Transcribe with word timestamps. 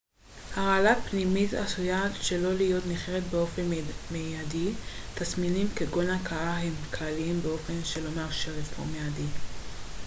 הרעלה 0.53 1.01
פנימית 1.09 1.53
עשויה 1.53 2.03
שלא 2.21 2.53
להיות 2.53 2.85
ניכרת 2.87 3.23
באופן 3.23 3.61
מיידי 4.11 4.73
תסמינים 5.15 5.67
כגון 5.75 6.09
הקאה 6.09 6.57
הם 6.57 6.73
כלליים 6.93 7.41
באופן 7.41 7.83
שלא 7.83 8.11
מאפשר 8.11 8.59
אבחון 8.59 8.87
מיידי 8.91 9.27